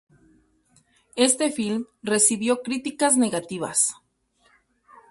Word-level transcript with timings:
Este 1.15 1.51
film 1.51 1.85
recibió 2.01 2.63
críticas 2.63 3.17
negativas. 3.17 3.93